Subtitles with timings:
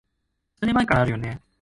[0.57, 1.41] 数年前からあるよね